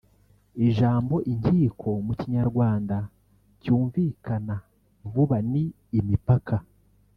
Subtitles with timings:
[0.67, 2.97] Ijambo “inkiko” mu Kinyarwanda
[3.61, 4.55] cyumvikana
[5.11, 5.63] vuba ni
[5.99, 6.55] imipaka